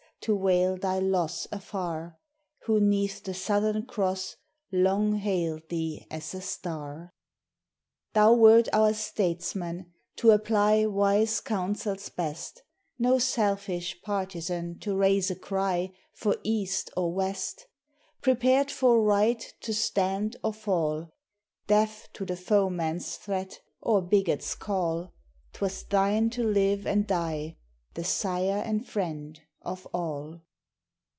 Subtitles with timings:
[0.25, 2.15] to wail thy loss afar,
[2.65, 4.35] Who 'neath the Southern Cross
[4.71, 7.11] long hailed thee as a star.
[8.13, 12.61] Thou wert our Statesman to apply Wise counsels best;
[12.99, 17.65] No selfish partisan to raise a cry For East or West.
[18.21, 21.09] Prepared for Right to stand or fall
[21.65, 25.15] Deaf to the foeman's threat, or bigot's call
[25.53, 27.57] 'Twas thine to live and die,
[27.95, 30.41] the sire and friend of all.